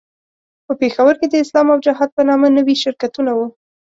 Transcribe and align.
په 0.65 0.73
پېښور 0.81 1.13
کې 1.19 1.27
د 1.29 1.35
اسلام 1.43 1.67
او 1.73 1.79
جهاد 1.85 2.09
په 2.17 2.21
نامه 2.29 2.47
نوي 2.57 2.75
شرکتونه 2.83 3.31
وو. 3.37 3.47